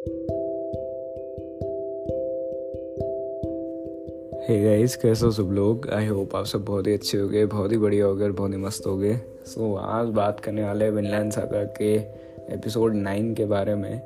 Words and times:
Hey 0.00 0.06
guys 4.64 4.96
कैसे 4.96 5.26
हो 5.26 5.32
सब 5.32 5.42
लोग? 5.42 5.88
आई 5.90 6.06
होप 6.06 6.36
आप 6.36 6.44
सब 6.44 6.64
बहुत 6.64 6.86
ही 6.86 6.94
अच्छे 6.94 7.18
हो 7.18 7.28
गए 7.28 7.46
बहुत 7.46 7.72
ही 7.72 7.78
बढ़िया 7.78 8.06
हो 8.06 8.16
गए 8.16 8.28
बहुत 8.28 8.52
ही 8.52 8.56
मस्त 8.56 8.86
हो 8.86 8.96
गए 8.96 9.16
सो 9.46 9.74
so, 9.74 9.78
आज 9.82 10.06
बात 10.06 10.40
करने 10.40 10.64
वाले 10.64 10.84
हैं 10.84 10.92
विनलैंड 10.92 11.32
सागा 11.32 11.64
के 11.64 11.94
एपिसोड 12.54 12.94
नाइन 12.94 13.34
के 13.34 13.44
बारे 13.44 13.74
में। 13.74 14.02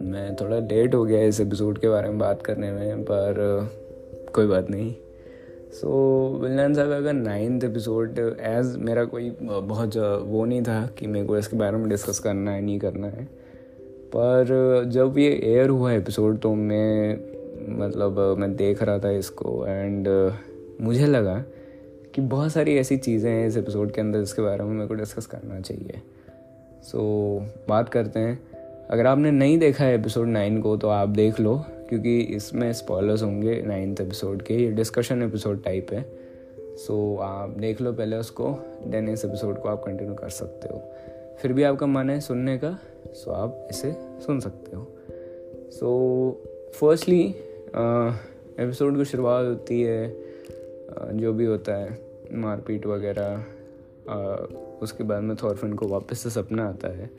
मैं 0.00 0.36
थोड़ा 0.36 0.58
लेट 0.58 0.94
हो 0.94 1.04
गया 1.04 1.22
इस 1.22 1.40
एपिसोड 1.40 1.78
के 1.78 1.88
बारे 1.88 2.08
में 2.08 2.18
बात 2.18 2.42
करने 2.42 2.72
में 2.72 3.02
पर 3.02 3.68
कोई 4.34 4.46
बात 4.46 4.70
नहीं। 4.70 4.94
सो 5.72 5.90
विनलैंड 6.42 6.76
सागा 6.76 7.00
का 7.00 7.12
नाइन्थ 7.12 7.64
एपिसोड 7.64 8.18
एज 8.40 8.76
मेरा 8.76 9.04
कोई 9.04 9.36
बहुत 9.42 9.96
वो 10.26 10.44
नहीं 10.44 10.62
था 10.62 10.90
कि 10.98 11.06
मेरे 11.06 11.26
को 11.26 11.38
इसके 11.38 11.56
बारे 11.56 11.76
में 11.76 11.88
डिस्कस 11.88 12.18
करना 12.18 12.50
है 12.50 12.60
नहीं 12.60 12.78
करना 12.78 13.06
है। 13.06 13.45
पर 14.06 14.84
जब 14.86 15.18
ये 15.18 15.40
एयर 15.44 15.68
हुआ 15.68 15.92
एपिसोड 15.92 16.38
तो 16.38 16.54
मैं 16.54 17.18
मतलब 17.78 18.36
मैं 18.38 18.56
देख 18.56 18.82
रहा 18.82 18.98
था 18.98 19.10
इसको 19.10 19.66
एंड 19.66 20.08
मुझे 20.80 21.06
लगा 21.06 21.44
कि 22.14 22.20
बहुत 22.20 22.52
सारी 22.52 22.76
ऐसी 22.76 22.96
चीज़ें 22.96 23.30
हैं 23.30 23.48
इस 23.48 23.56
एपिसोड 23.56 23.92
के 23.92 24.00
अंदर 24.00 24.20
जिसके 24.20 24.42
बारे 24.42 24.64
में 24.64 24.70
मेरे 24.70 24.88
को 24.88 24.94
डिस्कस 24.94 25.26
करना 25.26 25.60
चाहिए। 25.60 26.02
सो 26.82 26.98
so, 27.38 27.68
बात 27.68 27.88
करते 27.88 28.20
हैं। 28.20 28.38
अगर 28.90 29.06
आपने 29.06 29.30
नहीं 29.30 29.58
देखा 29.58 29.84
है 29.84 29.94
एपिसोड 29.94 30.26
नाइन 30.26 30.60
को 30.60 30.76
तो 30.76 30.88
आप 30.88 31.08
देख 31.08 31.40
लो 31.40 31.64
क्योंकि 31.88 32.20
इसमें 32.20 32.72
स्पॉयलर्स 32.72 33.22
होंगे 33.22 33.62
नाइन्थ 33.62 34.00
एपिसोड 34.00 34.42
के। 34.42 34.54
ये 34.54 34.70
डिस्कशन 34.70 35.22
एपिसोड 35.22 35.64
टाइप 35.64 35.86
है। 35.92 36.06
सो 36.76 37.16
so, 37.16 37.22
आप 37.22 37.48
देख 37.48 37.80
लो 37.80 37.92
पहले 37.92 38.16
उसको 38.16 38.50
देन 38.86 39.08
इस 39.08 39.24
एपिसोड 39.24 39.60
को 39.60 39.68
आप 39.68 39.82
कंटिन्यू 39.84 40.14
कर 40.14 40.28
सकते 40.28 40.68
हो। 40.68 40.82
फिर 41.42 41.52
भी 41.52 41.62
आपका 41.62 41.86
मन 41.86 42.10
है 42.10 42.20
सुनने 42.20 42.58
का 42.58 42.78
सो 43.06 43.30
आप 43.30 43.68
इसे 43.70 43.92
सुन 43.98 44.40
सकते 44.40 44.76
हो। 44.76 44.86
सो 45.70 45.88
फर्स्टली 46.74 47.22
एपिसोड 48.60 48.96
की 48.96 49.04
शुरुआत 49.04 49.46
होती 49.46 49.82
है 49.82 50.16
जो 51.12 51.32
भी 51.32 51.44
होता 51.44 51.74
है 51.74 51.98
मारपीट 52.32 52.86
वगैरह 52.86 53.44
उसके 54.82 55.04
बाद 55.04 55.22
में 55.22 55.36
थॉरफिन 55.36 55.72
को 55.72 55.88
वापस 55.88 56.18
से 56.18 56.30
सपना 56.30 56.68
आता 56.68 56.88
है। 56.88 57.10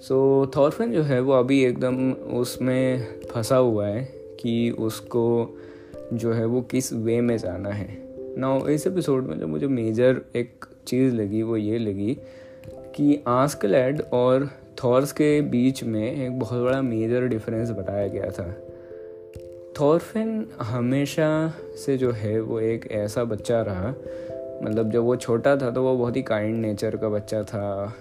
सो 0.00 0.44
so, 0.44 0.56
थॉरफिन 0.56 0.92
जो 0.92 1.02
है 1.02 1.20
वो 1.20 1.32
अभी 1.32 1.64
एकदम 1.64 2.12
उसमें 2.12 3.06
फंसा 3.22 3.56
हुआ 3.56 3.86
है 3.86 4.04
कि 4.40 4.70
उसको 4.70 5.56
जो 6.12 6.32
है 6.32 6.44
वो 6.44 6.60
किस 6.60 6.92
वे 6.92 7.20
में 7.20 7.36
जाना 7.38 7.70
है। 7.70 7.88
ना 8.38 8.72
इस 8.72 8.86
एपिसोड 8.86 9.24
में 9.24 9.38
जो 9.38 9.46
मुझे 9.46 9.66
मेजर 9.66 10.20
एक 10.36 10.64
चीज़ 10.86 11.14
लगी 11.14 11.42
वो 11.42 11.56
ये 11.56 11.78
लगी 11.78 12.18
कि 12.94 13.22
आस्कलैड 13.26 14.02
और 14.12 14.48
थॉर्स 14.84 15.12
के 15.12 15.40
बीच 15.40 15.84
में 15.84 16.26
एक 16.26 16.38
बहुत 16.38 16.62
बड़ा 16.62 16.82
मेजर 16.82 17.26
डिफरेंस 17.26 17.70
बताया 17.70 18.06
गया 18.06 18.30
था। 18.30 18.56
थॉरफिन 19.80 20.46
हमेशा 20.60 21.54
से 21.84 21.96
जो 21.96 22.10
है 22.12 22.40
वो 22.40 22.60
एक 22.60 22.92
ऐसा 22.92 23.24
बच्चा 23.24 23.62
रहा। 23.62 23.88
मतलब 24.62 24.90
जब 24.90 25.02
वो 25.02 25.16
छोटा 25.16 25.56
था 25.56 25.70
तो 25.70 25.82
वो 25.82 25.96
बहुत 25.96 26.16
ही 26.16 26.22
काइंड 26.22 26.56
नेचर 26.56 26.96
का 26.96 27.08
बच्चा 27.08 27.42
था। 27.42 27.94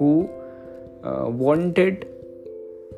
Who 0.00 0.24
wanted 1.44 2.04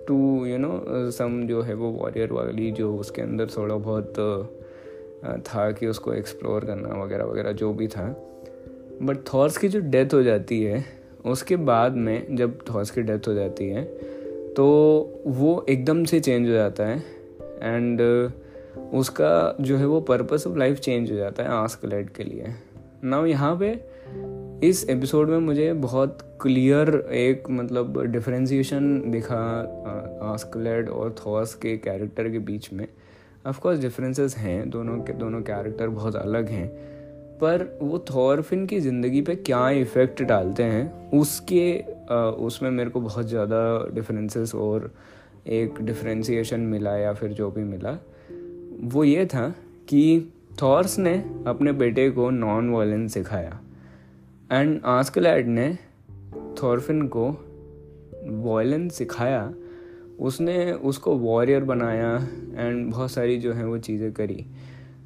to 0.09 0.47
you 0.47 0.59
know 0.59 1.11
some 1.11 1.47
जो 1.47 1.62
है 1.62 1.75
वो 1.75 1.91
वॉरियर 1.91 2.33
वाली 2.33 2.71
जो 2.71 2.97
उसके 2.97 3.23
अंदर 3.23 3.47
थोड़ा 3.47 3.75
बहुत 3.75 4.12
uh, 4.12 5.39
था 5.39 5.71
कि 5.73 5.87
उसको 5.87 6.12
एक्सप्लोर 6.12 6.65
करना 6.65 7.03
वगैरह 7.05 7.25
वगैरह 7.25 7.53
जो 7.53 7.73
भी 7.73 7.89
था। 7.89 8.09
बट 9.03 9.17
थॉर्स 9.34 9.56
की 9.56 9.69
जो 9.69 9.81
डेथ 9.81 10.15
हो 10.15 10.23
जाती 10.23 10.62
है 10.62 10.84
उसके 11.27 11.56
बाद 11.56 11.92
में 11.92 12.36
जब 12.36 12.58
थॉर्स 12.74 12.91
की 12.91 13.02
डेथ 13.02 13.28
हो 13.28 13.34
जाती 13.34 13.69
है 13.69 13.84
तो 14.55 14.64
वो 15.27 15.66
एकदम 15.69 16.05
से 16.05 16.20
चेंज 16.20 16.48
हो 16.48 16.55
जाता 16.55 16.86
है 16.86 16.98
एंड 17.62 18.00
uh, 18.00 18.32
उसका 18.94 19.56
जो 19.60 19.77
है 19.77 19.86
वो 19.86 20.00
पर्पस 20.00 20.44
ऑफ़ 20.47 20.58
लाइफ 20.58 20.78
चेंज 20.78 21.12
हो 21.12 21.16
जाता 21.16 21.42
है 21.42 21.48
आस्कलेट 21.48 22.10
के 22.10 22.24
लिए। 22.24 22.47
ना 23.04 23.26
यहाँ 23.26 23.59
पे 23.62 23.84
इस 24.69 24.91
एपिसोड 24.91 25.28
में 25.28 25.38
मुझे 25.38 25.72
बहुत 25.72 26.38
क्लियर 26.42 27.09
एक 27.12 27.50
मतलब 27.50 28.03
डिफ्रेंसिएशन 28.03 29.10
दिखा 29.10 29.42
आस्कलेट 30.22 30.88
और 30.88 31.15
थॉस 31.26 31.54
के 31.54 31.76
कैरेक्टर 31.76 32.28
के 32.28 32.38
बीच 32.38 32.72
में। 32.72 32.88
ऑफकोर्स 33.47 33.78
डिफरेंसेस 33.78 34.36
हैं 34.36 34.70
दोनों 34.70 34.98
के 34.98 35.12
दोनों 35.12 35.41
कैरेक्टर 35.41 35.88
बहुत 35.88 36.16
अलग 36.16 36.48
हैं 36.48 36.97
पर 37.41 37.78
वो 37.82 37.98
थॉरफिन 38.10 38.64
की 38.66 38.78
ज़िंदगी 38.80 39.20
पे 39.22 39.34
क्या 39.36 39.69
इफ़ेक्ट 39.70 40.22
डालते 40.22 40.62
हैं, 40.62 41.10
उसके 41.10 41.78
उसमें 42.47 42.70
मेरे 42.70 42.91
को 42.91 43.00
बहुत 43.00 43.26
ज़्यादा 43.26 43.58
डिफरेंसेस 43.94 44.54
और 44.54 44.92
एक 45.48 45.80
डिफ्रेंसीशन 45.82 46.60
मिला 46.60 46.97
या 46.97 47.12
फिर 47.12 47.32
जो 47.32 47.50
भी 47.50 47.64
मिला। 47.64 47.98
वो 48.84 49.04
ये 49.04 49.26
था 49.26 49.48
कि 49.88 50.32
थॉर्स 50.62 50.98
ने 50.98 51.14
अपने 51.47 51.72
बेटे 51.74 52.08
को 52.10 52.30
नॉन 52.30 52.70
वायलेंस 52.70 53.12
सिखाया। 53.14 53.60
एंड 54.50 54.80
आस्कलैड 54.86 55.48
ने 55.48 55.68
थॉरफिन 56.62 57.06
को 57.08 57.28
वायलेंस 58.44 58.94
सिखाया। 58.94 59.53
उसने 60.20 60.72
उसको 60.72 61.16
वॉरियर 61.18 61.64
बनाया 61.64 62.14
एंड 62.56 62.91
बहुत 62.91 63.10
सारी 63.10 63.36
जो 63.38 63.53
है 63.53 63.66
वो 63.66 63.78
चीज़ें 63.78 64.12
करी। 64.12 64.44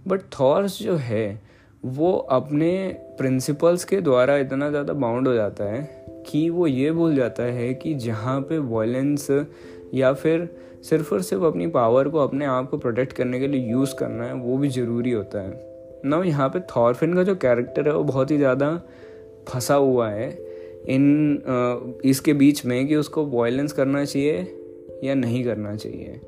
बट 0.09 0.21
थॉर्स 0.39 0.79
जो 0.83 0.97
है 0.97 1.41
वो 1.85 2.13
अपने 2.31 2.73
प्रिंसिपल्स 3.19 3.85
के 3.85 4.01
द्वारा 4.01 4.37
इतना 4.37 4.69
ज़्यादा 4.71 4.93
बाउंड 4.93 5.29
हो 5.29 5.35
जाता 5.35 5.65
है 5.65 5.83
कि 6.27 6.49
वो 6.51 6.67
ये 6.67 6.91
भूल 6.93 7.15
जाता 7.17 7.43
है 7.43 7.73
कि 7.75 7.95
जहाँ 7.95 8.41
पे 8.41 8.59
वॉयलेंस 8.59 9.31
या 9.95 10.13
फिर 10.13 10.49
सिर्फ़ 10.85 11.15
और 11.15 11.23
सिर्फ़ 11.23 11.45
अपनी 11.45 11.67
पावर 11.67 12.09
को 12.09 12.19
अपने 12.19 12.45
आप 12.47 12.69
को 12.71 12.79
प्रोटेक्ट 12.79 13.13
करने 13.13 13.41
के 13.41 13.47
लिए 13.47 13.71
यूज़ 13.71 13.95
करना 13.95 14.25
है, 14.25 14.35
वो 14.35 14.57
भी 14.59 14.69
ज़रूरी 14.69 15.11
होता 15.11 15.41
है। 15.41 15.69
ना 16.05 16.23
यहाँ 16.25 16.49
पे 16.49 16.61
थॉरफिन 16.77 17.15
का 17.15 17.23
जो 17.23 17.35
कैरेक्टर 17.35 17.89
है, 17.89 17.95
वो 17.95 18.05
बहुत 18.05 18.31
ही 18.31 18.37
ज़्यादा 18.37 18.77
फंसा 19.49 19.75
हुआ 19.75 20.09
है 20.09 20.31
इन 20.89 22.01
इसके 22.05 22.33
बीच 22.33 22.65
में 22.67 22.87
कि 22.89 22.97
उसको 22.97 23.27
वायलेंस 23.29 23.73
करना 23.73 24.05
चाहिए 24.05 25.01
या 25.05 25.15
नहीं 25.15 25.45
करना 25.45 25.75
चाहिए। 25.77 26.21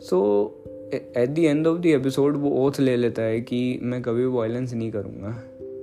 So 0.00 0.56
at 0.94 1.28
the 1.28 1.44
end 1.44 1.66
of 1.66 1.78
the 1.78 1.86
episode 1.86 2.36
वो 2.36 2.50
ओथ 2.50 2.72
ले 2.80 2.96
लेता 2.96 3.22
है 3.22 3.40
कि 3.40 3.78
मैं 3.82 4.02
कभी 4.02 4.24
वायलेंस 4.24 4.74
नहीं 4.74 4.92
करूँगा। 4.92 5.42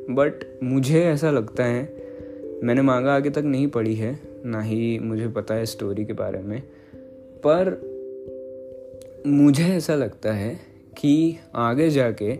बट 0.10 0.60
मुझे 0.64 1.04
ऐसा 1.04 1.32
लगता 1.32 1.66
है 1.66 1.94
मैंने 2.64 2.82
मांगा 2.82 3.16
आगे 3.16 3.30
तक 3.30 3.38
नहीं 3.38 3.68
पढ़ी 3.68 3.96
है 3.96 4.20
ना 4.46 4.62
ही 4.62 5.00
मुझे 5.00 5.28
पता 5.28 5.56
है 5.56 5.66
स्टोरी 5.66 6.06
के 6.06 6.14
बारे 6.14 6.40
में। 6.40 6.62
पर 7.48 7.98
मुझे 9.28 9.64
ऐसा 9.64 9.96
लगता 9.96 10.34
है 10.34 10.60
कि 10.98 11.38
आगे 11.56 11.90
जाके 11.90 12.38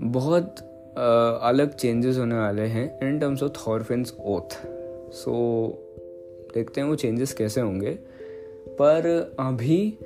बहुत 0.00 0.56
आ, 0.98 1.30
अलग 1.48 1.76
चेंजेस 1.76 2.18
होने 2.18 2.34
वाले 2.34 2.62
हैं 2.62 3.08
in 3.08 3.18
terms 3.18 3.42
of 3.42 3.68
Thorfinn's 3.68 4.14
oath 4.24 4.66
so 5.12 5.66
देखते 6.54 6.80
हैं 6.80 6.88
वो 6.88 6.94
चेंजेस 6.94 7.32
कैसे 7.32 7.60
होंगे। 7.60 7.90
पर 8.68 9.34
अभी 9.40 9.98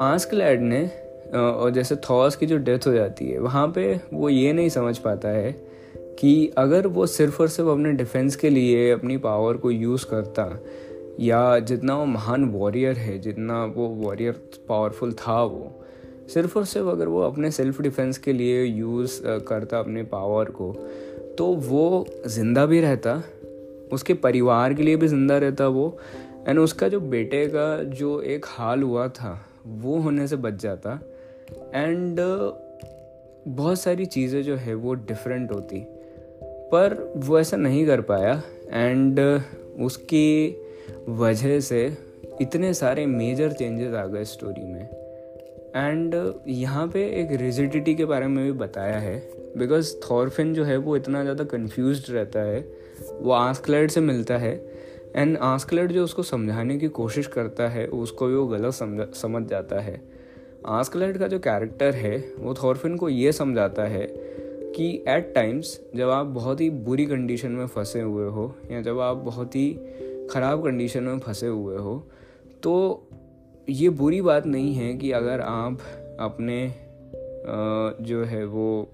आस्कलैड 0.00 0.60
ने 0.60 1.07
और 1.34 1.70
जैसे 1.70 1.96
थॉस 2.10 2.36
की 2.36 2.46
जो 2.46 2.56
डेथ 2.58 2.86
हो 2.86 2.92
जाती 2.92 3.28
है, 3.28 3.38
वहाँ 3.38 3.66
पे 3.68 4.00
वो 4.12 4.28
ये 4.28 4.52
नहीं 4.52 4.68
समझ 4.68 4.96
पाता 4.98 5.28
है 5.28 5.50
कि 6.18 6.52
अगर 6.58 6.86
वो 6.86 7.06
सिर्फ़ 7.06 7.40
और 7.42 7.48
सिर्फ़ 7.48 7.70
अपने 7.70 7.92
डिफेंस 7.92 8.36
के 8.36 8.50
लिए, 8.50 8.90
अपनी 8.90 9.16
पावर 9.16 9.56
को 9.56 9.70
यूज़ 9.70 10.06
करता, 10.06 10.48
या 11.20 11.58
जितना 11.58 11.96
वो 11.96 12.04
महान 12.06 12.44
वॉरियर 12.44 12.96
है, 12.96 13.18
जितना 13.18 13.64
वो 13.66 13.88
वॉरियर 13.96 14.40
पावरफुल 14.68 15.12
था 15.12 15.42
वो, 15.42 15.72
सिर्फ़ 16.34 16.58
और 16.58 16.64
सिर्फ़ 16.64 16.88
अगर 16.88 17.08
वो 17.08 17.20
अपने 17.22 17.50
सेल्फ 17.50 17.80
डिफेंस 17.80 18.18
के 18.18 18.32
लिए 18.32 18.64
यूज़ 18.64 19.20
करता 19.48 19.78
अपने 19.78 20.02
पावर 20.04 20.50
को 20.50 20.72
तो 21.38 21.46
वो 21.46 22.06
ज़िंदा 22.26 22.64
भी 22.66 22.80
रहता, 22.80 23.22
उसके 23.92 24.14
परिवार 24.14 24.74
के 24.74 24.82
लिए 24.82 24.96
भी 24.96 25.08
ज़िंदा 25.08 25.36
रहता 25.38 25.68
वो 25.68 25.98
एंड 26.48 26.58
उसका 26.58 26.88
जो 26.88 27.00
बेटे 27.00 27.46
का 27.46 27.82
जो 27.92 28.20
एक 28.22 28.46
हाल 28.48 28.82
हुआ 28.82 29.06
था, 29.08 29.38
वो 29.66 29.98
होने 29.98 30.26
से 30.28 30.36
बच 30.36 30.60
जाता 30.62 30.98
एंड 31.74 32.20
बहुत 33.48 33.80
सारी 33.80 34.06
चीज़ें 34.06 34.42
जो 34.42 34.56
है 34.56 34.74
वो 34.74 34.94
डिफरेंट 34.94 35.52
होती। 35.52 35.84
पर 36.72 36.94
वो 37.16 37.38
ऐसा 37.38 37.56
नहीं 37.56 37.86
कर 37.86 38.00
पाया 38.00 38.42
एंड 38.70 39.20
उसकी 39.80 40.56
वजह 41.10 41.58
से 41.60 41.86
इतने 42.40 42.72
सारे 42.74 43.06
मेजर 43.06 43.52
चेंजेस 43.52 43.94
आ 43.94 44.04
गए 44.06 44.24
स्टोरी 44.24 44.64
में। 44.64 44.88
एंड 45.76 46.14
यहाँ 46.48 46.86
पे 46.88 47.04
एक 47.20 47.32
रिजिडिटी 47.40 47.94
के 47.94 48.04
बारे 48.04 48.26
में 48.26 48.44
भी 48.44 48.52
बताया 48.58 48.98
है 48.98 49.16
बिकॉज़ 49.56 49.94
थॉरफिन 50.00 50.52
जो 50.54 50.64
है 50.64 50.76
वो 50.76 50.96
इतना 50.96 51.22
ज़्यादा 51.22 51.44
कन्फ्यूज़ 51.44 52.12
रहता 52.12 52.40
है। 52.40 52.60
वो 53.12 53.32
आंसक्लेट 53.32 53.90
से 53.90 54.00
मिलता 54.00 54.36
है 54.36 54.54
एंड 55.16 55.36
आस्कलेट 55.38 55.92
जो 55.92 56.04
उसको 56.04 56.22
समझाने 56.22 56.78
की 56.78 56.88
कोशिश 56.88 57.26
करता 57.26 57.68
है, 57.68 57.86
उसको 57.86 58.26
भी 58.26 58.34
वो 58.34 58.46
गलत 58.46 58.74
समझ 58.74 59.06
समझ 59.14 59.42
जाता 59.48 59.80
है। 59.80 60.00
आस्कलेट 60.66 61.16
का 61.16 61.26
जो 61.28 61.38
कैरेक्टर 61.38 61.94
है, 61.94 62.34
वो 62.38 62.54
थॉरफिन 62.54 62.96
को 62.96 63.08
ये 63.08 63.32
समझाता 63.32 63.84
है 63.84 64.06
कि 64.76 65.04
एट 65.08 65.32
टाइम्स 65.34 65.80
जब 65.96 66.10
आप 66.10 66.26
बहुत 66.26 66.60
ही 66.60 66.70
बुरी 66.70 67.06
कंडीशन 67.06 67.50
में 67.50 67.66
फंसे 67.66 68.00
हुए 68.00 68.28
हो 68.28 68.54
या 68.72 68.80
जब 68.82 69.00
आप 69.00 69.16
बहुत 69.16 69.56
ही 69.56 69.70
ख़राब 70.30 70.64
कंडीशन 70.64 71.02
में 71.02 71.18
फंसे 71.18 71.46
हुए 71.46 71.76
हो 71.76 72.08
तो 72.62 73.06
ये 73.68 73.88
बुरी 73.88 74.22
बात 74.22 74.46
नहीं 74.46 74.74
है 74.74 74.94
कि 74.94 75.12
अगर 75.12 75.40
आप 75.40 75.78
अपने 76.20 76.74
जो 78.00 78.24
है 78.24 78.44
वो 78.46 78.90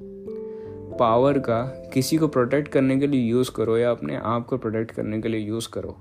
पावर 0.99 1.38
का 1.38 1.62
किसी 1.94 2.16
को 2.16 2.28
प्रोटेक्ट 2.28 2.69
करने 2.69 2.99
के 2.99 3.06
लिए 3.06 3.20
यूज़ 3.20 3.50
करो 3.50 3.76
या 3.78 3.90
अपने 3.90 4.16
आप 4.16 4.46
को 4.46 4.58
प्रोटेक्ट 4.58 4.90
करने 4.90 5.20
के 5.22 5.28
लिए 5.28 5.40
यूज़ 5.40 5.69
करो। 5.72 5.96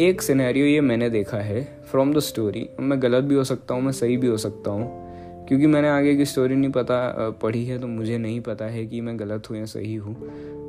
एक 0.00 0.22
सिनेरियो 0.22 0.66
ये 0.66 0.80
मैंने 0.80 1.08
देखा 1.10 1.38
है 1.38 1.62
फ्रॉम 1.90 2.12
द 2.14 2.18
स्टोरी 2.18 2.68
मैं 2.80 3.00
गलत 3.02 3.24
भी 3.24 3.34
हो 3.34 3.42
सकता 3.44 3.74
हूँ, 3.74 3.82
मैं 3.82 3.92
सही 3.92 4.16
भी 4.16 4.26
हो 4.26 4.36
सकता 4.36 4.70
हूँ, 4.70 5.46
क्योंकि 5.48 5.66
मैंने 5.66 5.88
आगे 5.88 6.14
की 6.16 6.24
स्टोरी 6.24 6.54
नहीं 6.54 6.70
पता 6.72 7.28
पढ़ी 7.42 7.64
है 7.64 7.78
तो 7.78 7.86
मुझे 7.86 8.18
नहीं 8.18 8.40
पता 8.40 8.64
है 8.64 8.86
कि 8.86 9.00
मैं 9.00 9.18
गलत 9.20 9.50
हूँ 9.50 9.58
या 9.58 9.64
सही 9.66 9.94
हूँ 9.94 10.14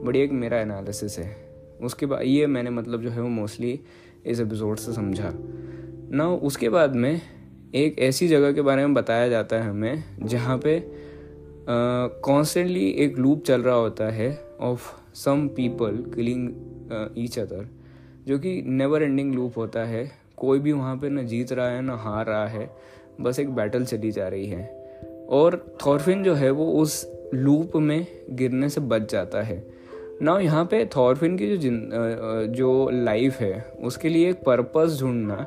बट 0.05 0.15
एक 0.15 0.31
मेरा 0.33 0.59
एनालिसिस 0.59 1.17
है। 1.19 1.29
उसके 1.81 2.05
बाद, 2.05 2.21
ये 2.21 2.47
मैंने 2.47 2.69
मतलब 2.69 3.01
जो 3.01 3.09
है 3.09 3.21
वो 3.21 3.29
मोस्टली 3.29 3.79
इस 4.25 4.39
एपिसोड 4.39 4.77
से 4.77 4.93
समझा। 4.93 5.31
ना 5.33 6.27
उसके 6.43 6.69
बाद 6.69 6.95
में 6.95 7.21
एक 7.75 7.99
ऐसी 8.01 8.27
जगह 8.27 8.51
के 8.51 8.61
बारे 8.61 8.85
में 8.85 8.93
बताया 8.93 9.27
जाता 9.29 9.55
है 9.55 9.69
हमें, 9.69 10.03
जहाँ 10.23 10.57
पे 10.57 10.79
कॉन्स्टेंटली 11.69 12.89
एक 12.97 13.17
लूप 13.17 13.43
चल 13.43 13.61
रहा 13.61 13.75
होता 13.75 14.09
है 14.11 14.33
of 14.61 14.93
some 15.15 15.47
people 15.47 16.03
killing 16.15 17.13
each 17.17 17.39
other 17.39 17.69
जो 18.27 18.37
कि 18.39 18.61
नेवर 18.67 19.03
एंडिंग 19.03 19.33
लूप 19.35 19.57
होता 19.57 19.83
है। 19.85 20.09
कोई 20.37 20.59
भी 20.59 20.71
वहाँ 20.71 20.95
पे 20.97 21.09
ना 21.09 21.23
जीत 21.23 21.51
रहा 21.51 21.69
है, 21.69 21.81
ना 21.81 21.95
हार 21.95 22.25
रहा 22.25 22.47
है, 22.47 22.69
बस 23.21 23.39
एक 23.39 23.49
बैटल 23.55 23.85
चली 23.85 24.11
जा 24.11 24.27
रही 24.27 24.45
है। 24.45 24.63
और 25.29 25.57
थॉरफिन 25.85 26.23
जो 26.23 26.33
है 26.33 26.49
वो 26.51 26.65
उस 26.81 27.05
लूप 27.33 27.75
में 27.77 28.05
गिरने 28.31 28.69
से 28.69 28.81
बच 28.83 29.11
जाता 29.11 29.41
है। 29.41 29.63
ना 30.21 30.37
यहाँ 30.39 30.65
पे 30.65 30.85
थॉरफिन 30.95 31.37
की 31.37 31.47
जो 31.49 31.57
जिन 31.57 31.89
जो 32.55 32.89
लाइफ 32.93 33.39
है, 33.39 33.61
उसके 33.81 34.09
लिए 34.09 34.29
एक 34.29 34.43
पर्पस 34.43 34.97
ढूंढना 35.01 35.45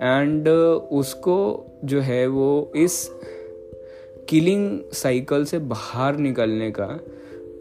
एंड 0.00 0.48
उसको 0.48 1.36
जो 1.84 2.00
है 2.00 2.26
वो 2.26 2.72
इस 2.76 3.08
किलिंग 4.28 4.80
साइकिल 4.92 5.44
से 5.44 5.58
बाहर 5.58 6.16
निकलने 6.16 6.70
का 6.70 6.88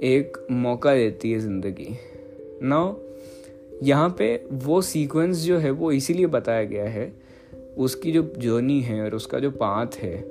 एक 0.04 0.38
मौका 0.52 0.94
देती 0.96 1.32
है 1.32 1.40
ज़िंदगी। 1.40 1.96
नाउ 2.64 2.94
यहाँ 3.83 4.15
पे 4.18 4.45
वो 4.51 4.81
सीक्वेंस 4.81 5.38
जो 5.38 5.57
है 5.57 5.71
वो 5.71 5.91
इसीलिए 5.91 6.27
बताया 6.27 6.63
गया 6.63 6.85
है 6.85 7.13
उसकी 7.77 8.12
जो 8.12 8.33
जर्नी 8.38 8.81
है 8.81 9.03
और 9.03 9.15
उसका 9.15 9.39
जो 9.39 9.51
पाथ 9.51 9.88
है 9.97 10.25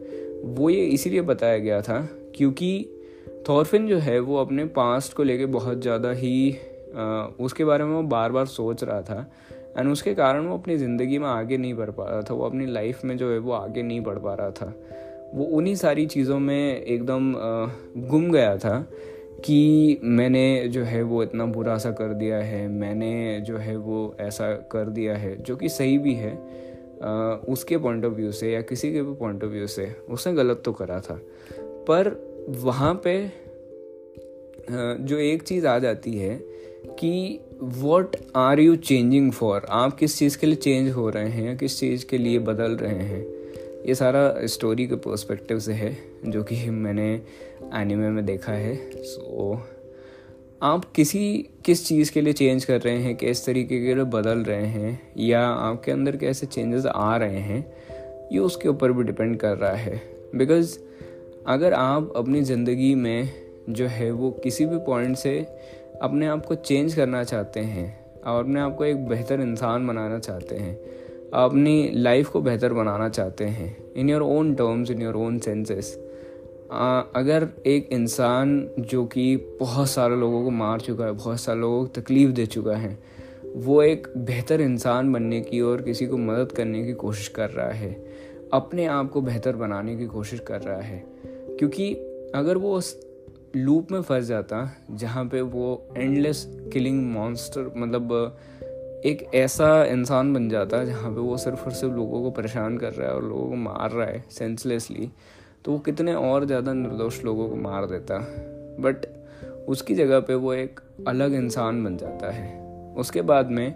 वो 0.45 0.71
ये 0.71 0.85
इसीलिए 0.85 1.21
बताया 1.21 1.59
गया 1.59 1.83
था 1.83 2.09
क्योंकि 2.35 2.89
थॉरफिन 3.49 3.89
जो 3.89 3.99
है 3.99 4.21
वो 4.21 4.37
अपने 4.37 4.65
पास्ट 4.65 5.13
को 5.13 5.23
लेके 5.23 5.47
बहुत 5.47 5.83
ज़्यादा 5.83 6.11
ही 6.11 6.57
आ, 6.97 7.27
उसके 7.41 7.65
बारे 7.65 7.85
में 7.85 7.95
वो 7.95 8.03
बार 8.03 8.33
बार 8.33 8.47
सोच 8.47 8.85
रहा 8.85 9.03
था 9.03 9.33
एंड 9.79 9.93
उसके 9.93 10.15
कारण 10.15 10.47
वो 10.47 10.59
अपनी 10.59 10.77
ज़िंदगी 10.77 11.19
में 11.19 11.29
आगे 11.29 11.57
नहीं 11.57 11.75
बढ़ 11.75 11.91
पा 11.91 12.05
रहा 12.05 12.23
था 12.23 12.35
वो 12.35 12.45
अपनी 12.45 12.67
लाइफ 12.67 13.05
में 13.05 13.17
जो 13.17 13.33
है 13.33 13.39
वो 13.39 13.53
आगे 13.53 13.83
नहीं 13.83 14.01
बढ़ 14.01 14.19
पा 14.19 14.35
रहा 14.35 14.51
था। 14.51 14.75
वो 15.35 15.45
उन्हीं 15.45 15.75
सारी 15.75 16.07
चीज़ों 16.07 16.39
में 16.39 16.83
एकदम 16.83 17.35
गुम 17.97 18.33
गया 18.33 18.57
था 18.57 18.89
कि 19.45 20.01
मैंने 20.05 20.69
जो 20.69 20.83
है 20.85 21.03
वो 21.03 21.23
इतना 21.23 21.45
बुरा 21.47 21.77
सा 21.79 21.91
कर 21.91 22.13
दिया 22.15 22.37
है, 22.37 22.67
मैंने 22.69 23.41
जो 23.41 23.57
है 23.57 23.77
वो 23.77 24.15
ऐसा 24.21 24.51
कर 24.73 24.89
दिया 24.89 25.17
है, 25.17 25.37
जो 25.43 25.57
कि 25.57 25.69
सही 25.69 25.99
भी 25.99 26.15
है 26.15 26.35
उसके 27.49 27.77
पॉइंट 27.79 28.05
ऑफ़ 28.05 28.13
व्यू 28.13 28.33
से 28.33 28.53
या 28.53 28.61
किसी 28.61 28.93
के 28.93 29.03
भी 29.03 29.15
पॉइंट 29.15 29.45
ऑफ़ 29.45 29.51
व्यू 29.51 29.67
से, 29.67 29.91
उसने 30.11 30.33
गलत 30.33 30.63
तो 30.65 30.73
करा 30.73 31.01
था। 31.01 31.21
पर 31.89 32.11
वहाँ 32.49 32.95
पे 33.07 33.31
जो 35.05 35.19
एक 35.19 35.43
चीज़ 35.43 35.67
आ 35.67 35.79
जाती 35.79 36.17
है 36.19 36.35
कि 36.99 37.41
what 37.63 38.17
are 38.37 38.61
you 38.61 38.77
changing 38.77 39.33
for 39.33 39.67
आप 39.71 39.97
किस 39.97 40.19
चीज़ 40.19 40.39
के 40.39 40.47
लिए 40.47 40.57
चेंज 40.57 40.91
हो 40.91 41.09
रहे 41.11 41.29
हैं 41.29 41.47
या 41.47 41.55
किस 41.55 41.79
चीज़ 41.81 42.07
के 42.07 42.19
लिए 42.19 42.39
बदल 42.39 42.77
रहे 42.77 43.05
हैं? 43.05 43.42
ये 43.87 43.95
सारा 43.95 44.35
स्टोरी 44.47 44.87
के 44.87 44.95
पर्सपेक्टिव 44.95 45.59
से 45.59 45.73
है 45.73 45.99
जो 46.27 46.43
कि 46.43 46.71
मैंने 46.71 47.23
एनिमे 47.75 48.09
में 48.09 48.27
देखा 48.27 48.53
है। 48.53 48.77
सो 49.03 49.55
so, 49.55 49.61
आप 50.63 50.85
किसी 50.93 51.49
किस 51.65 51.87
चीज़ 51.87 52.13
के 52.13 52.21
लिए 52.21 52.33
चेंज 52.33 52.65
कर 52.65 52.81
रहे 52.81 52.99
हैं 52.99 53.17
किस 53.17 53.47
तरीके 53.47 53.81
के 53.81 53.95
लिए 53.95 54.05
बदल 54.05 54.39
रहे 54.39 54.67
हैं 54.67 55.13
या 55.19 55.41
आपके 55.41 55.93
अंदर 55.93 56.17
कैसे 56.17 56.47
चेंजेस 56.47 56.87
आ 56.87 57.17
रहे 57.17 57.39
हैं 57.39 57.73
ये 58.33 58.39
उसके 58.39 58.69
ऊपर 58.69 58.93
भी 58.93 59.05
डिपेंड 59.05 59.37
कर 59.37 59.57
रहा 59.57 59.73
है। 59.73 60.03
बिकॉज़ 60.35 60.79
अगर 61.47 61.73
आप 61.73 62.13
अपनी 62.17 62.43
ज़िंदगी 62.43 62.95
में 62.95 63.33
जो 63.71 63.87
है 63.87 64.11
वो 64.11 64.31
किसी 64.31 64.67
भी 64.67 64.79
पॉइंट 64.79 65.17
से 65.17 65.39
अपने 66.03 66.27
आप 66.27 66.47
को 66.47 66.55
चेंज 66.55 66.95
करना 66.95 67.25
चाहते 67.25 67.61
हैं 67.61 68.23
और 68.23 68.43
अपने 68.43 68.61
आप 68.61 68.77
को 68.77 68.85
एक 68.85 69.07
बेहतर 69.09 69.41
इंसान 69.41 69.87
बनाना 69.87 70.19
चाहते 70.19 70.57
हैं 70.57 71.02
अपनी 71.35 71.91
लाइफ 71.95 72.29
को 72.29 72.41
बेहतर 72.41 72.73
बनाना 72.73 73.09
चाहते 73.09 73.45
हैं। 73.45 73.77
In 73.93 74.11
your 74.11 74.23
own 74.23 74.55
terms 74.55 74.91
in 74.91 75.03
your 75.03 75.17
own 75.17 75.39
senses 75.39 75.95
अगर 76.73 77.49
एक 77.67 77.89
इंसान 77.93 78.69
जो 78.81 79.05
कि 79.05 79.37
बहुत 79.61 79.89
सारे 79.89 80.17
लोगों 80.17 80.43
को 80.45 80.51
मार 80.51 80.81
चुका 80.81 81.05
है, 81.05 81.13
बहुत 81.13 81.41
सारे 81.41 81.61
लोगों 81.61 81.81
को 81.81 82.01
तकलीफ़ 82.01 82.31
दे 82.31 82.47
चुका 82.47 82.77
है, 82.77 82.99
वो 83.57 83.83
एक 83.83 84.07
बेहतर 84.19 84.61
इंसान 84.61 85.13
बनने 85.13 85.41
की 85.41 85.61
और 85.61 85.83
किसी 85.83 86.07
को 86.07 86.17
मदद 86.19 86.53
करने 86.53 86.85
की 86.85 86.93
कोशिश 86.95 87.29
कर 87.29 87.51
रहा 87.51 87.71
है, 87.71 87.93
अपने 88.53 88.87
आप 88.87 89.11
को 89.11 89.21
बेहतर 89.21 89.57
बनाने 89.57 89.97
की 89.97 90.07
कोशिश 90.07 90.41
कर 90.41 90.61
रहा 90.61 90.81
है, 90.81 91.03
क्योंकि 91.59 91.93
अगर 92.35 92.57
वो 92.57 92.75
उस 92.75 92.97
लूप 93.57 93.93
में 93.93 94.01
फंस 94.03 94.25
जाता, 94.25 94.71
जहाँ 94.91 95.25
पे 95.25 95.41
वो 95.41 95.89
एंडलेस 95.97 96.47
किलिंग 96.73 97.05
मॉन्स्टर 97.13 97.73
मतलब 97.77 98.39
एक 99.07 99.23
ऐसा 99.35 99.85
इंसान 99.85 100.33
बन 100.35 100.49
जाता 100.49 100.77
है 100.77 100.87
जहाँ 100.87 101.11
पे 101.11 101.21
वो 101.21 101.37
सिर्फ़ 101.37 101.65
और 101.65 101.73
सिर्फ़ 101.73 101.95
लोगों 101.95 102.23
को 102.23 102.31
परेशान 102.31 102.77
कर 102.79 102.93
रहा 102.93 103.09
है 103.09 103.15
और 103.15 103.25
लोगों 103.25 103.49
को 103.49 103.57
मार 103.57 103.91
रहा 103.91 104.07
है 104.07 104.25
सेंसलेसली 104.31 105.11
तो 105.65 105.73
वो 105.73 105.79
कितने 105.79 106.15
और 106.15 106.45
ज़्यादा 106.45 106.73
निर्दोष 106.73 107.23
लोगों 107.25 107.49
को 107.49 107.57
मार 107.57 107.87
देता 107.87 108.19
बट 108.79 109.07
उसकी 109.69 109.95
जगह 109.95 110.21
पे 110.21 110.35
वो 110.35 110.53
एक 110.55 110.81
अलग 111.09 111.35
इंसान 111.35 111.83
बन 111.85 111.97
जाता 111.97 112.31
है। 112.31 112.95
उसके 112.97 113.23
बाद 113.23 113.51
में 113.51 113.75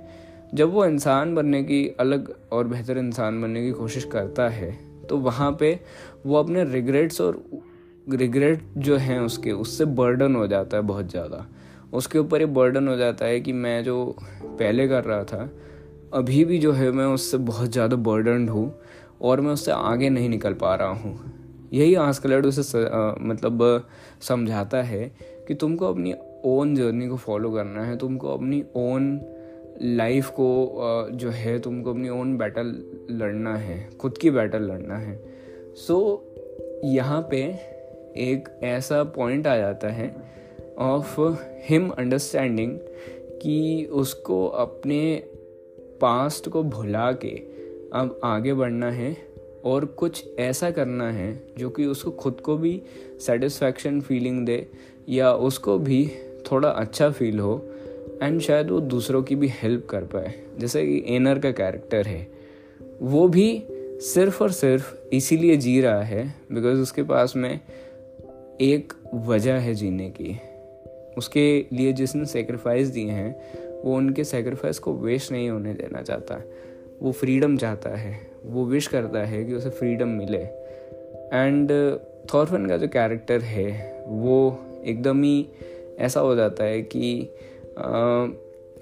जब 0.55 0.73
वो 0.73 0.85
इंसान 0.85 1.35
बनने 1.35 1.63
की 1.63 1.87
अलग 2.01 2.35
और 2.53 2.67
बेहतर 2.67 2.99
इंसान 2.99 3.43
बनने 3.43 3.63
की 3.63 3.73
कोशिश 3.73 4.05
करता 4.05 4.49
है 4.49 4.71
तो 5.09 5.19
वहाँ 5.19 5.51
पे 5.61 5.79
वो 6.27 6.37
अपने 6.37 6.65
रिग्रेट्स 6.65 7.21
और 7.21 7.43
रिग्रेट 8.11 8.63
जो 8.79 8.97
हैं 8.97 9.19
उसके, 9.21 9.53
उससे 9.53 9.85
बर्डन 9.85 10.35
हो 10.37 10.47
जाता 10.47 10.77
है 10.77 10.83
बहुत 10.83 11.11
ज़्यादा। 11.11 11.47
उसके 11.93 12.19
ऊपर 12.19 12.41
ये 12.41 12.47
बर्डन 12.47 12.89
हो 12.89 12.97
जाता 12.97 13.25
है 13.25 13.41
कि 13.41 13.53
मैं 13.53 13.85
जो 13.85 14.17
पहले 14.45 14.89
कर 14.89 15.05
रहा 15.05 15.25
था 15.25 15.51
अभी 16.15 16.45
भी 16.45 16.59
जो 16.59 16.73
है 16.73 16.91
मैं 16.91 17.05
उससे 17.05 17.37
बहुत 17.37 17.73
ज़्यादा 17.73 17.97
बर्डनड 17.97 18.51
हूँ 18.51 18.81
और 19.23 19.41
मैं 19.41 19.53
उससे 19.53 19.73
आगे 19.73 20.11
नहीं 20.11 20.29
निकल 20.29 20.55
पा 20.55 20.75
रहा 20.75 20.89
हूँ। 20.89 21.33
यही 21.73 21.95
आज 21.95 22.09
आस्कलर्ड 22.09 22.47
उसे 22.47 22.61
मतलब 23.21 23.85
समझाता 24.21 24.83
है 24.83 25.13
कि 25.49 25.55
तुमको 25.55 25.87
अपनी 25.87 26.15
ओन 26.45 26.75
जर्नी 26.75 27.09
को 27.09 27.17
फॉलो 27.17 27.51
करना 27.51 27.85
है 27.85 27.97
तुमको 27.97 28.29
अपनी 28.29 28.65
ओन 28.77 29.21
लाइफ 29.83 30.29
को 30.29 31.09
जो 31.13 31.31
है 31.31 31.59
तुमको 31.59 31.91
अपनी 31.91 32.09
ओन 32.09 32.39
बैटल 32.39 32.85
लड़ना 33.11 33.57
है 33.57 33.91
खुद 33.91 34.19
की 34.19 34.31
बैटल 34.31 34.63
लड़ना 34.63 34.97
है। 34.97 35.25
सो 35.75 36.25
so, 36.25 36.87
यहाँ 36.87 37.29
पे 37.31 37.43
एक 38.17 38.61
ऐसा 38.63 39.05
पॉइंट 39.05 39.47
आ 39.47 39.57
जाता 39.57 39.89
है 39.89 40.37
ऑफ़ 40.79 41.21
हिम 41.69 41.89
अंडरस्टैंडिंग 41.89 42.79
कि 43.43 43.89
उसको 43.93 44.47
अपने 44.47 45.23
पास्ट 46.01 46.49
को 46.49 46.63
भुला 46.63 47.13
के 47.13 47.43
अब 47.93 48.21
आगे 48.25 48.55
बढ़ना 48.55 48.91
है 48.91 49.17
और 49.65 49.85
कुछ 49.85 50.39
ऐसा 50.39 50.71
करना 50.71 51.13
है 51.13 51.47
जो 51.59 51.71
कि 51.71 51.87
उसको 51.87 52.11
खुद 52.11 52.41
को 52.41 52.57
भी 52.57 52.83
सेटिस्फैक्शन 53.21 54.01
फीलिंग 54.01 54.47
दे 54.47 54.67
या 55.09 55.33
उसको 55.35 55.79
भी 55.79 56.11
थोड़ा 56.53 56.69
अच्छा 56.69 57.11
फील 57.11 57.39
हो 57.39 57.69
एंड 58.23 58.41
शायद 58.41 58.71
वो 58.71 58.81
दूसरों 58.81 59.23
की 59.23 59.37
भी 59.37 59.49
हेल्प 59.49 59.87
कर 59.91 60.05
पाए। 60.05 60.35
जैसे 60.59 60.87
कि 60.87 61.17
एनर 61.17 61.39
का 61.39 61.51
कैरेक्टर 61.51 62.07
है। 62.07 62.29
वो 63.03 63.29
भी 63.29 63.65
सिर्फ़ 64.01 64.43
और 64.43 64.51
सिर्फ़ 64.51 64.97
इसीलिए 65.13 65.57
जी 65.57 65.81
रहा 65.81 66.03
है 66.03 66.35
बिकॉज़ 66.53 66.81
उसके 66.81 67.03
पास 67.03 67.37
में 67.37 67.61
एक 68.61 68.93
वजह 69.15 69.55
है 69.55 69.75
जीने 69.75 70.11
की। 70.11 70.41
उसके 71.17 71.67
लिए 71.73 71.93
जिसने 71.93 72.25
सेक्रीफाइस 72.27 72.89
दिए 72.89 73.11
हैं, 73.11 73.35
वो 73.85 73.97
उनके 73.97 74.25
सेक्रीफाइस 74.25 74.79
को 74.79 74.93
वेस्ट 74.95 75.33
नहीं 75.33 75.49
होने 75.51 75.73
देना 75.75 76.03
चाहता। 76.03 76.41
वो 77.03 77.13
फ्रीडम 77.13 77.57
चाहता 77.57 77.91
है। 77.91 78.19
वो 78.45 78.65
विश 78.65 78.87
करता 78.87 79.25
है 79.25 79.45
कि 79.45 79.55
उसे 79.55 79.71
फ्रीडम 79.71 80.09
मिले। 80.09 80.39
एंड 81.33 81.71
थॉरफन 82.35 82.67
का 82.67 82.77
जो 82.77 82.89
कैरेक्टर 82.89 83.41
है, 83.41 84.03
वो 84.07 84.83
एकदम 84.85 85.23
ही 85.23 85.47
ऐसा 85.99 86.21
हो 86.21 86.35
जाता 86.35 86.65
है 86.65 86.83
कि 86.83 87.21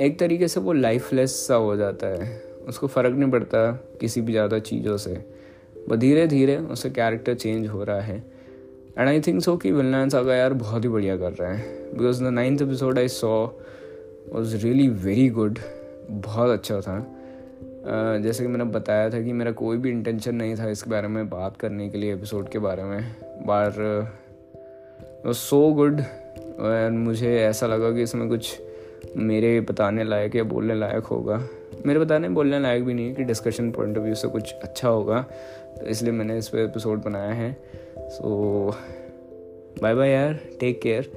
एक 0.01 0.17
तरीके 0.19 0.49
से 0.49 0.61
वो 0.61 0.73
लाइफलेस 0.73 1.47
सा 1.47 1.55
हो 1.55 1.77
जाता 1.77 2.07
है। 2.07 2.43
उसको 2.69 2.87
फ़र्क 2.87 3.15
नहीं 3.17 3.31
पड़ता 3.31 3.71
किसी 4.01 4.21
भी 4.21 4.33
ज़्यादा 4.33 4.59
चीज़ों 4.59 4.97
से। 4.97 5.15
बस 5.89 5.97
धीरे 5.97 6.27
धीरे 6.27 6.57
उसका 6.57 6.89
कैरेक्टर 6.91 7.35
चेंज 7.35 7.67
हो 7.69 7.85
रहा 7.85 8.01
है। 8.01 8.23
एंड 8.99 9.09
आई 9.09 9.21
थिंक 9.21 9.43
सो 9.43 9.57
कि 9.57 9.73
विलनान 9.73 10.09
सागा 10.09 10.35
यार 10.35 10.53
बहुत 10.53 10.85
ही 10.85 10.89
बढ़िया 10.89 11.17
कर 11.17 11.33
रहे 11.33 11.57
हैं। 11.57 11.93
Because 11.93 12.25
the 12.25 12.27
ninth 12.27 12.63
episode 12.63 12.99
I 12.99 13.09
saw 13.09 13.47
was 14.33 14.57
really 14.57 14.89
very 14.89 15.29
good 15.29 15.59
बहुत 16.11 16.51
अच्छा 16.51 16.81
था। 16.81 17.07
uh, 17.83 18.23
जैसे 18.23 18.43
कि 18.43 18.49
मैंने 18.49 18.65
बताया 18.65 19.11
था 19.11 19.21
कि 19.23 19.33
मेरा 19.33 19.53
कोई 19.53 19.77
भी 19.77 19.91
इंटेंशन 19.91 20.35
नहीं 20.35 20.57
था 20.57 20.69
इसके 20.69 20.91
बारे 20.91 21.09
में 21.09 21.29
बात 21.31 21.57
करने 21.57 21.89
के 21.89 21.99
लिए 21.99 22.15
एपिसोड 22.15 22.49
के 22.49 22.59
बारे 22.59 22.83
में। 22.83 23.17
बार 23.47 23.75
सो 25.27 25.73
गुड 25.73 26.01
और 26.59 26.91
मुझे 26.91 27.37
ऐसा 27.41 27.67
लगा 27.67 27.91
कि 27.93 28.03
इसमें 28.03 28.29
कुछ 28.29 28.61
मेरे 29.17 29.61
बताने 29.61 30.05
लायक 30.05 30.37
या 30.37 30.45
बोलने 30.45 30.75
लायक 30.75 31.05
होगा। 31.05 31.49
मेरे 31.87 32.01
बताने 32.01 32.29
बोलने 32.29 32.61
लायक 32.61 32.85
भी 32.85 32.95
नहीं 32.95 33.09
है 33.09 33.15
कि 33.15 33.25
डिस्कशन 33.25 33.71
पॉइंट 33.71 33.99
ऑफ़ 33.99 34.05
व्यू 34.05 34.15
से 34.15 34.29
कुछ 34.29 34.53
अच्छा 34.53 34.89
होगा। 34.89 35.27
तो 35.81 35.87
इसलिए 35.87 36.13
मैंने 36.13 36.39
इस 36.39 36.49
पर 36.49 36.59
एपिसोड 36.59 37.03
बनाया 37.05 37.33
है। 37.33 37.53
सो 37.99 38.71
बाय 39.83 39.95
बाय 39.95 40.11
यार 40.11 40.39
टेक 40.61 40.81
केयर 40.83 41.11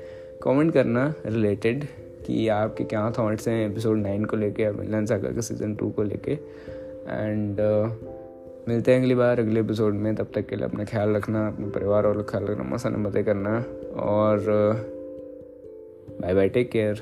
कमेंट 0.44 0.74
करना 0.74 1.14
रिलेटेड 1.26 1.86
कि 2.28 2.48
आपके 2.48 2.84
क्या 2.84 3.10
थॉट्स 3.20 3.48
हैं 3.48 3.70
एपिसोड 3.70 3.98
नाइन 3.98 4.26
को 4.26 4.38
लेके 4.38 4.64
या 4.64 4.72
मिलन 4.72 5.06
सागर 5.06 5.34
के 5.34 5.42
सीज़न 5.42 5.76
टू 5.76 5.90
को 5.90 6.04
लेके। 6.04 6.32
एंड 6.32 7.60
uh, 7.60 7.92
मिलते 8.70 8.94
हैं 8.94 9.00
अगली 9.00 9.16
बार 9.16 9.40
अगले 9.40 9.60
एपिसोड 9.60 9.94
में। 9.94 10.16
तब 10.16 10.28
तक 10.36 10.48
के 10.48 10.56
लिए 10.56 10.66
अपना 10.66 10.86
ख्याल 10.86 11.16
रखना 11.16 11.48
अपने 11.48 11.70
परिवार 11.70 12.06
और 12.06 12.22
ख्याल 12.30 12.46
रखना 12.46 12.64
मसाने 12.64 12.98
मज़े 12.98 13.24
करना। 13.24 13.58
और 13.96 14.40
बाय 16.22 16.34
बाय 16.34 16.50
टेक 16.50 16.72
केयर 16.72 17.02